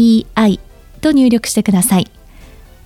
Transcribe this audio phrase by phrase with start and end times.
[0.00, 0.60] ZENTOKEIEI
[1.00, 2.10] と入力してください。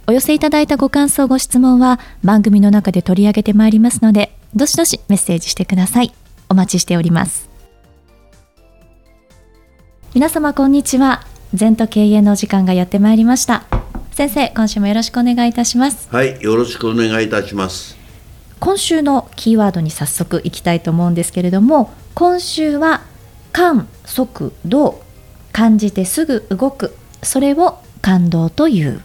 [0.06, 6.12] お寄せいただいたご感想、ご質問は番組の中で取り上げてまいりますので、どしどしメッセージしてください。
[6.48, 7.48] お待ちしております。
[10.14, 11.24] 皆様こんにちは。
[11.55, 13.64] 全と経営の時間がやってまいりました。
[14.12, 16.08] 先生、今週もよろしくお願いいたします。
[16.10, 17.96] はい、よろしくお願いいたします。
[18.60, 23.02] 今週のキーワードに早速いきたいと思うんですけれども、今週は
[23.52, 25.03] 感速動
[25.53, 29.03] 感じてすぐ動くそれを感動という。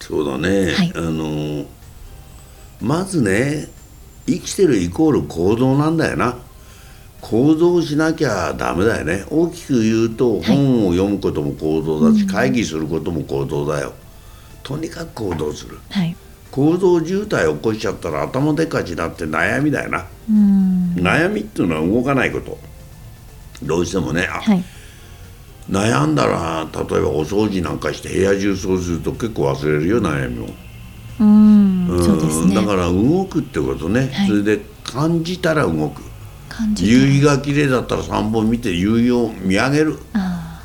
[0.00, 1.64] そうだね、はい、あの
[2.80, 3.68] まずね
[4.26, 6.36] 生きてるイコール行動なんだよな。
[7.20, 9.24] 行動しなきゃダメだよね。
[9.30, 13.92] 大きく言うと、本を読むことも行動だし、会議することも行動だよ。
[14.64, 16.16] とにかく行動する、はい、
[16.50, 20.06] 行動渋滞起こしちゃったら頭でかちになって悩みだよな。
[20.96, 22.58] 悩みっていうのは動かないこと。
[23.62, 24.64] どうしてもね、はい、
[25.72, 30.48] 悩んだら例えばお掃除なんかして部屋中そうすると結構忘れるよ悩みを。
[31.20, 36.02] うんだから動くってことね、はい、それで感じたら動く。
[36.78, 39.98] 夕日が綺麗だったら3本見て夕日を見上げる。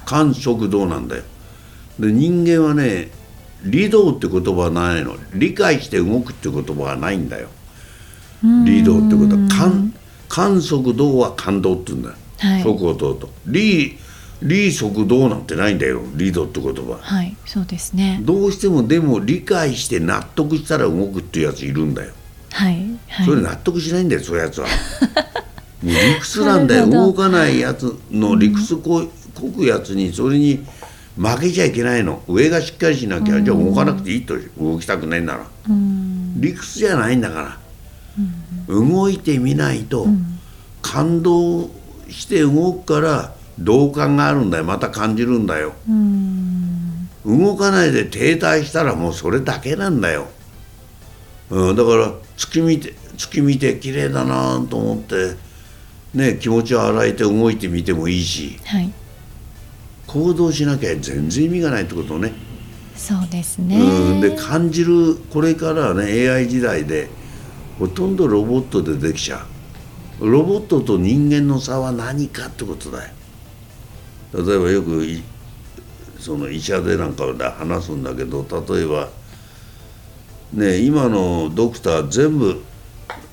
[0.06, 1.24] 感触動なんだよ。
[2.00, 3.10] で人間はね
[3.64, 5.16] 理道って言葉はないの。
[5.34, 7.48] 理解して動くって言葉はないんだよ。
[8.66, 9.94] 理道ってことは観
[10.28, 12.16] 観測道は感動って言うんだよ。
[12.40, 13.98] はい、速をとリ
[14.42, 17.00] リー速道なんてないんだよリードって言葉。
[17.02, 18.20] はいそうですね。
[18.24, 22.14] どうしてもでも理解して納得したら動くっていうやついるんだよ。
[22.52, 24.68] はい、はい、それ納得しないんだよそういうやつは。
[25.84, 30.66] 理屈なんだよ動かないやつの理屈ここくやつにそれに
[31.18, 32.22] 負けちゃいけないの。
[32.28, 35.46] 上がしっかりしなきゃ、じゃあ動かなくていいと動きたくないんなら、
[36.36, 37.58] 理屈じゃないんだから、
[38.68, 40.08] 動いてみないと、
[40.84, 41.72] 感動
[42.10, 44.64] して動くから同感があるんだよ。
[44.64, 45.74] また感じるんだよ。
[47.26, 50.28] 動かないで停滞したらもうそれだけなんだよ、
[51.50, 55.36] うん、だから月見て月見て綺麗だなと思って
[56.14, 58.94] ね気持ちを洗えて動いてみてもいいし、はい、
[60.08, 62.32] 行動しなきゃ全然意味がないってことね。
[62.96, 67.10] そうですね、うん、で感じるこれからね AI 時代で
[67.78, 69.46] ほとんどロボットでできちゃ
[70.22, 70.30] う。
[70.30, 73.14] ロボットと人間の差は何かってことだよ
[74.34, 75.06] 例えばよく
[76.20, 79.10] その医者でなんかで話すんだけど例えば
[80.54, 82.64] ね今のドクター全部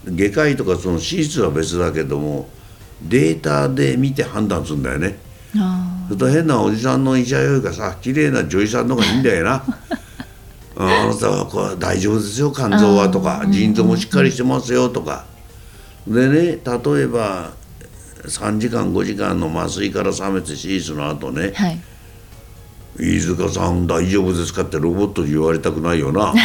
[0.07, 2.49] 外科医とかその手術は別だけども
[3.03, 5.19] データで見て判断するんだよね。
[6.09, 9.65] それと変なおじさんの医者よりかさ綺麗な女医さんの方がいいんだよな。
[10.77, 15.25] あなたはこれ大丈夫ですよ肝臓はとか腎臓もしっかりしてますよとか。
[16.07, 16.35] でね
[16.65, 17.53] 例えば
[18.27, 21.81] 3時間5時間の麻酔から覚めて手術の後ね、はい、
[22.99, 26.33] 飯塚さん大丈夫ですかってロボットに言われたくないよな。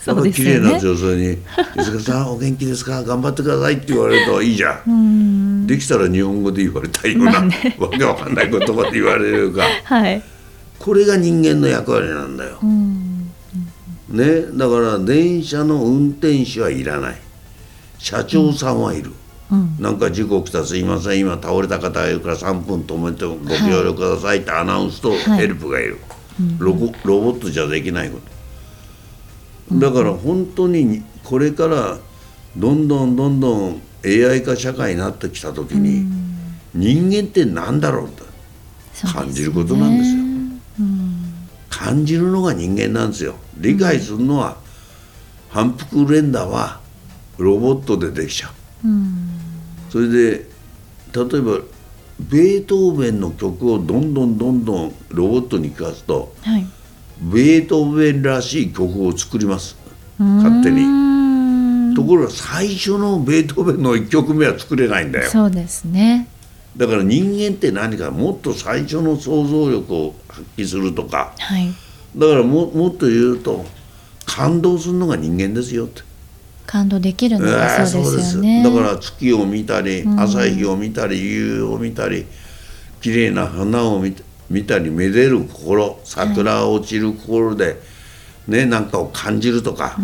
[0.00, 0.60] そうですよね。
[0.60, 1.38] 綺麗な女性に
[1.76, 3.02] 「飯塚さんお元気ですか？
[3.02, 5.66] 頑張ってください」って言われるといいじゃん。
[5.66, 10.22] できたら日本語で言われたいような、まあね、わけわかんない言葉で言われるか、はい、
[10.78, 12.60] これが人間の役割なんだよ。
[14.08, 17.16] ね、だから電車の運転手はいらない。
[17.98, 19.14] 社長さんはいる、うん、
[19.78, 23.36] なんか事故起きたすいません今倒れた方がいるから3分止めてご
[23.68, 26.16] 協力くださいってアナウンスとヘルプがいる、はい
[26.58, 28.20] ロボロボットじゃできないこ
[29.70, 29.78] と。
[29.78, 31.98] だから本当にこれから
[32.56, 36.06] どんどんどんどん AI 化社会になってきた時に、
[36.74, 38.24] 人間って何だろうと
[39.12, 40.22] 感じることなんですよ、
[41.70, 43.34] 感じるのが人間なんですよ。
[43.56, 44.58] 理解するのは、
[45.48, 46.80] 反復連打は
[47.38, 48.52] ロボットでできちゃ
[48.84, 49.35] う、うん、
[49.90, 50.46] それで
[51.14, 51.60] 例えば
[52.18, 56.66] ベートーベンの曲をどんどんどんどんロボットに聴かすと、はい、
[57.20, 59.76] ベートーベンらしい曲を作ります。
[60.18, 61.06] 勝手に。
[61.94, 65.30] ところが最初のベートーベンの1曲目は作れないんだよ。
[65.30, 66.28] そうですね。
[66.76, 71.72] だから人間って何かもっと最初の想像力を発揮するとか、はい、
[72.14, 73.64] だからももっと言うと
[74.26, 76.02] 感動するのが人間ですよって
[76.66, 82.26] 感動できるのがそうですよね、だから月を見たり朝日を見たり夕を見たり
[83.00, 84.14] 綺麗な花を見
[84.50, 87.80] 見たりめでる心桜が落ちる心で、
[88.46, 89.96] ねなんかを感じるとか、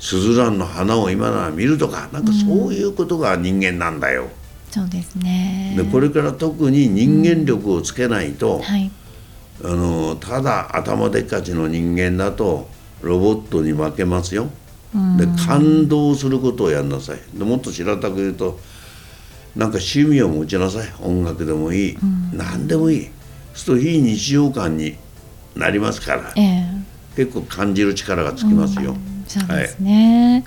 [0.00, 4.28] スズランの花を今なら見るとかなんかそういうことが人間なんだよ。
[4.70, 5.74] そうですね。
[5.76, 8.90] でこれから特に人間力をつけないと、はい。
[9.64, 12.68] あのただ頭でっかちの人間だと
[13.02, 14.48] ロボットに負けますよ。
[15.16, 17.18] で感動することをやんなさい。
[17.34, 18.58] でもっと平たく言うと
[19.56, 20.88] なんか趣味を持ちなさい。
[21.02, 21.98] 音楽でもいい、
[22.32, 23.10] 何でもいい。
[23.54, 24.96] そうすると非日常感に
[25.56, 26.32] なりますから。
[26.36, 26.66] ええ。
[27.16, 28.96] 結構感じる力がつきますよ。
[29.28, 30.44] そうですね、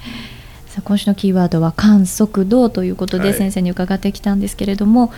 [0.67, 3.37] さあ今週のキーワードは観測度ということではい。
[3.37, 5.11] 先生に伺ってきたんですけれども、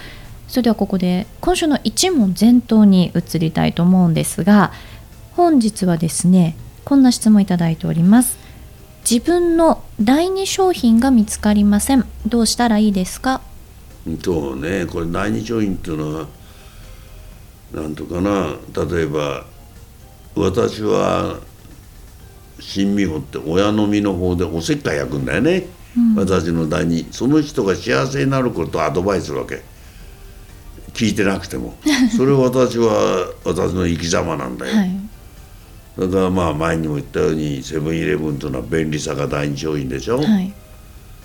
[0.47, 4.71] それではここで今週の一問全答に移りたいと思うんですが
[5.33, 8.37] 本日はですねこんな質問いただいております
[9.09, 12.05] 自分の第二商品が見つかりません。
[12.25, 13.39] どうしたらいいですか？
[14.21, 14.85] そうね。
[14.85, 16.27] これ第二商品っていうのは
[17.73, 18.57] なんとかな。
[18.85, 19.45] 例えば
[20.35, 21.39] 私は
[22.59, 25.67] 新美穂って親の実の方でおせっかい焼くんだよね、
[26.17, 27.07] 私の第二。
[27.11, 29.61] その人が幸せになることをアドバイスするわけ。
[30.93, 31.77] 聞いてなくても。
[32.17, 35.06] それ私は私の生き様なんだよ、はい
[35.97, 40.53] だからまあ前にも言ったようにセブンイレブンというのは便利さが第二商品でしょ、はい。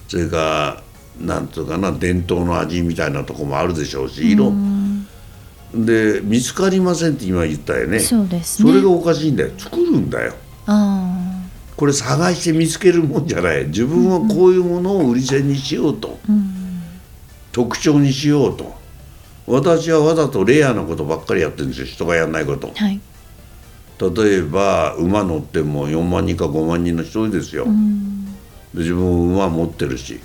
[0.08, 0.82] それか
[1.20, 4.50] らなんとかな伝統の味みたいなとこもあるでしょうし色。
[5.74, 8.00] で見つかりませんって今言ったよね。
[8.00, 8.70] そうですね。
[8.70, 9.50] それがおかしいんだよ。
[9.58, 10.32] 作るんだよ。
[10.66, 11.42] あ
[11.76, 13.66] これ探して見つけるもんじゃない。
[13.66, 16.18] 自分はこういうものを売り線にしようと、
[17.50, 18.74] 特徴にしようと。
[19.46, 21.86] 私はわざとレアなことばっかりやってるんですよ。
[21.86, 22.72] 人がやんないこと。
[22.78, 23.00] あはい
[24.10, 27.66] 例えば馬乗っても4万人か5万人の人ですよ、
[28.74, 30.20] で自分馬持ってるし。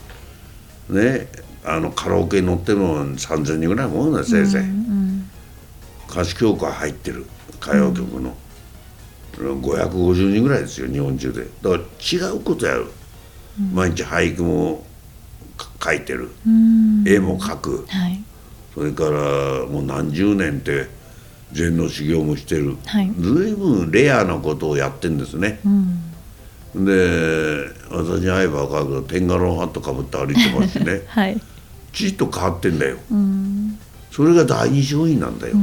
[0.89, 1.27] ね
[1.63, 4.63] あのカラオケに乗ってるのは3,000人ぐらいもんだよせいぜい、
[6.09, 7.25] 歌手協会入ってる。
[7.61, 8.37] 歌謡曲の、
[9.33, 11.45] 550人ぐらいですよ日本中で。
[11.61, 12.87] だから違うことやる、
[13.73, 14.85] 毎日俳句も
[15.57, 16.29] か書いてる、
[17.05, 17.85] 絵も描く。
[17.89, 18.23] はい。
[18.73, 20.87] それからもう何十年って
[21.53, 23.11] 禅の修行もしてる、はい。
[23.17, 25.59] 随分レアなことをやってんですね、
[26.75, 31.03] で私に会えば分かるけどテンガロンハットかぶって歩いてますしね。
[31.07, 31.41] はい。
[31.93, 32.97] ちっと変わってんだよ、
[34.11, 35.55] それが第二商品なんだよ、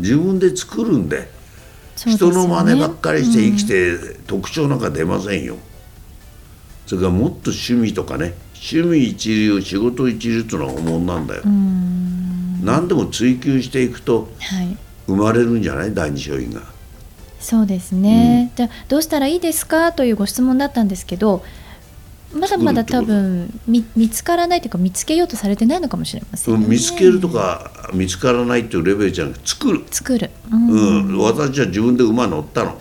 [0.00, 1.18] 自分で作るんで。
[1.18, 2.16] ね。
[2.16, 5.56] 人の真似ばっかりして生きて、特徴なんか出ませんよ。
[6.86, 8.34] それからもっと趣味とかね。
[8.54, 11.42] 趣味一流仕事一流っていうのは本物なんだよ、
[12.62, 14.76] 何でも追求していくとはい。
[15.06, 15.92] 生まれるんじゃない？
[15.92, 16.62] 第二商品が。
[17.40, 19.92] そうですね、じゃあどうしたらいいですか？
[19.92, 21.42] というご質問だったんですけど
[22.32, 30.68] まだまだ多分見見つからないというか見つけようとされてないのかもしれません、ね、見つけるとか見つからないっていうレベルじゃなくて作る、作る、うん。
[30.68, 32.78] うん、私は自分で馬乗ったの。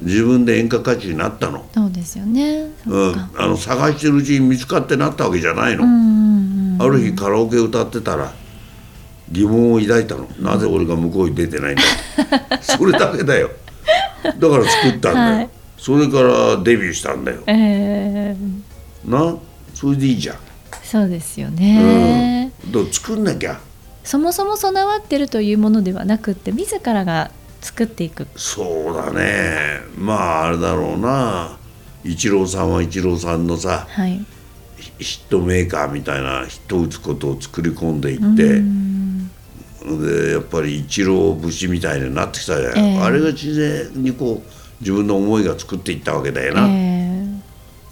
[0.00, 2.70] 自分で演歌歌手になったの,、そうですよね。
[2.86, 3.30] うん。
[3.36, 6.82] あの探してるうちに見つかってなったわけじゃないの、うんうんうん。
[6.82, 8.32] ある日カラオケ歌ってたら
[9.32, 10.28] 疑問を抱いたの。
[10.38, 11.82] なぜ俺が向こうに出てないんだ。
[12.62, 13.50] それだけだよ。
[14.24, 15.48] だから作ったんだよ、はい。
[15.76, 17.40] それからデビューしたんだよ。
[17.46, 19.36] えーな？
[19.74, 20.36] それでいいじゃん、
[20.84, 23.58] そうですよね、うん、作んなきゃ？
[24.04, 28.28] そもそも備わってるというものではなくって自らが作っていく。
[28.36, 29.80] そうだね。
[29.98, 31.56] まああれだろうな。
[32.04, 34.24] イチローさんはイチローさんのさはい。
[34.76, 38.60] ヒヒットメーカーみたいなヒット打つことを作り込んでいって、
[39.84, 42.98] でやっぱりイチロー節みたいになってきたじゃない、ええ。
[43.00, 47.02] あれが自然にこう自分の思いが作っていったわけだよな、えー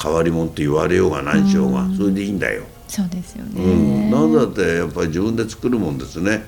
[0.02, 6.44] 変わり者って言われようが何しようが、それでいいんだよ、そうですよね、うん、なんだってやっぱり自分で作るもんですね。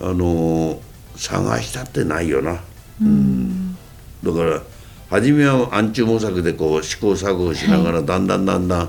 [0.00, 0.80] あの
[1.16, 2.60] 探したってないよな、
[3.00, 3.76] うん、
[4.24, 4.60] だから
[5.08, 8.88] 初めは暗中模索でこう試行錯誤しながらだんだんだんだん、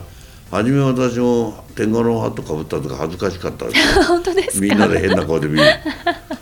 [0.51, 4.03] 初め私も天狗のハットかぶったとか恥ずかしかったですよ。
[4.07, 4.65] 本当ですか？
[4.65, 5.63] みんなで変な顔で見る。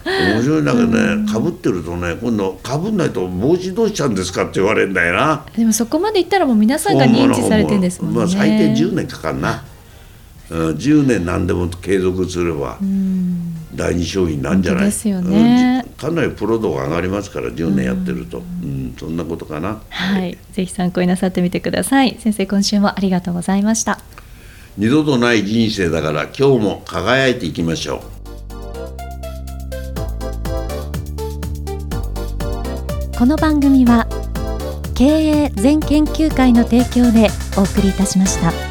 [0.06, 5.46] 面白いんだけどねかぶってるとね今度かぶんないと帽子どうしたんですかって言われるんだよな。
[5.58, 9.64] でもそこまでいったらもう皆さんが認知されてるんですもんね、まあ、最低10年かかるな、
[10.50, 12.78] うん、10年何でも継続すれば
[13.76, 14.86] 第二商品なんじゃない？
[14.86, 15.84] ですよね。
[15.86, 15.92] うん。
[15.92, 19.82] じかなりプロ度が上がりますから10年やってると、うんそんなことかな？
[19.90, 22.18] はい、ぜひ参考になさってみてください。
[22.20, 24.00] 先生今週もありがとうございました。
[24.78, 28.02] 二度とない人生だから今日も輝いていきましょう。
[33.18, 34.08] この番組は
[34.96, 38.63] 経営全研究会の提供でお送りいたしました。